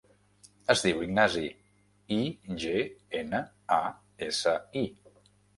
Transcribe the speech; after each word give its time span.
Es 0.73 0.79
diu 0.85 1.03
Ignasi: 1.07 1.43
i, 2.17 2.19
ge, 2.65 2.73
ena, 3.23 3.45
a, 3.79 3.81
essa, 4.31 4.59
i. 4.83 4.87